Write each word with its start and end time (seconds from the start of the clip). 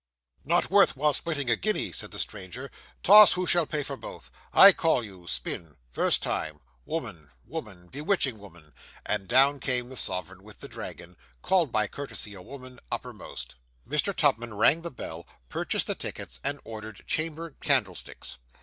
'Not 0.43 0.71
worth 0.71 0.97
while 0.97 1.13
splitting 1.13 1.47
a 1.51 1.55
guinea,' 1.55 1.91
said 1.91 2.09
the 2.09 2.17
stranger, 2.17 2.71
'toss 3.03 3.33
who 3.33 3.45
shall 3.45 3.67
pay 3.67 3.83
for 3.83 3.95
both 3.95 4.31
I 4.51 4.71
call; 4.71 5.03
you 5.03 5.27
spin 5.27 5.77
first 5.91 6.23
time 6.23 6.59
woman 6.85 7.29
woman 7.45 7.85
bewitching 7.87 8.39
woman,' 8.39 8.73
and 9.05 9.27
down 9.27 9.59
came 9.59 9.89
the 9.89 9.95
sovereign 9.95 10.41
with 10.41 10.59
the 10.59 10.67
dragon 10.67 11.17
(called 11.43 11.71
by 11.71 11.85
courtesy 11.87 12.33
a 12.33 12.41
woman) 12.41 12.79
uppermost. 12.91 13.53
Mr. 13.87 14.11
Tupman 14.11 14.55
rang 14.55 14.81
the 14.81 14.89
bell, 14.89 15.27
purchased 15.49 15.85
the 15.85 15.93
tickets, 15.93 16.39
and 16.43 16.59
ordered 16.65 17.05
chamber 17.05 17.51
candlesticks. 17.61 18.39